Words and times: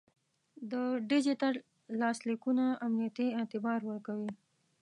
د 0.71 0.73
ډیجیټل 1.09 1.53
لاسلیکونه 2.01 2.65
امنیتي 2.85 3.27
اعتبار 3.39 3.79
ورکوي. 3.89 4.31